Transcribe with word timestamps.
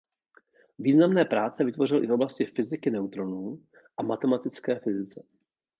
Významné 0.79 1.25
práce 1.25 1.63
vytvořil 1.65 2.03
i 2.03 2.07
v 2.07 2.11
oblasti 2.11 2.45
fyziky 2.45 2.91
neutronů 2.91 3.61
a 3.97 4.03
matematické 4.03 4.79
fyzice. 4.79 5.23